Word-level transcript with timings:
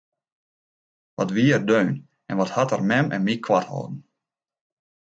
Wat 1.17 1.31
wie 1.35 1.51
er 1.55 1.63
deun 1.69 1.89
en 2.29 2.35
wat 2.39 2.53
hat 2.55 2.73
er 2.75 2.85
mem 2.89 3.07
en 3.15 3.25
my 3.27 3.35
koart 3.45 3.67
holden! 3.71 3.97